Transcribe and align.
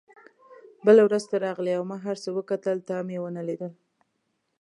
بله 0.85 1.01
ورځ 1.07 1.23
ته 1.31 1.35
راغلې 1.45 1.73
او 1.77 1.83
ما 1.91 1.97
هر 2.05 2.15
څومره 2.23 2.37
وکتل 2.39 2.77
تا 2.89 2.97
مې 3.07 3.17
ونه 3.21 3.41
لیدل. 3.49 3.71